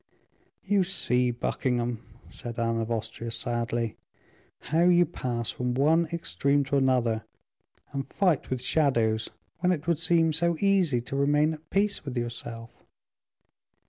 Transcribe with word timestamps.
"You 0.63 0.83
see, 0.83 1.29
Buckingham," 1.29 2.01
said 2.31 2.57
Anne 2.57 2.79
of 2.81 2.89
Austria, 2.89 3.29
sadly, 3.29 3.97
"how 4.61 4.81
you 4.85 5.05
pass 5.05 5.51
from 5.51 5.75
one 5.75 6.07
extreme 6.11 6.63
to 6.63 6.77
another, 6.77 7.23
and 7.91 8.11
fight 8.11 8.49
with 8.49 8.61
shadows, 8.61 9.29
when 9.59 9.71
it 9.71 9.85
would 9.85 9.99
seem 9.99 10.33
so 10.33 10.57
easy 10.59 11.01
to 11.01 11.15
remain 11.15 11.53
at 11.53 11.69
peace 11.69 12.03
with 12.03 12.17
yourself." 12.17 12.71